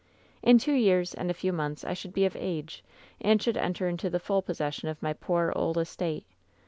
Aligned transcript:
"In 0.41 0.57
two 0.57 0.73
years 0.73 1.13
and 1.13 1.29
a 1.29 1.33
few 1.35 1.53
months 1.53 1.83
I 1.85 1.93
should 1.93 2.11
be 2.11 2.25
of 2.25 2.35
age, 2.35 2.83
and 3.19 3.39
should 3.39 3.55
enter 3.55 3.87
into 3.87 4.09
the 4.09 4.19
full 4.19 4.41
possession 4.41 4.87
of 4.87 5.03
my 5.03 5.13
poor, 5.13 5.53
old 5.55 5.77
estate. 5.77 6.25